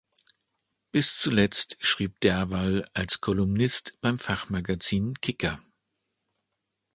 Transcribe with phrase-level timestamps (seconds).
[0.91, 5.61] Bis zuletzt schrieb Derwall als Kolumnist beim Fachmagazin "kicker.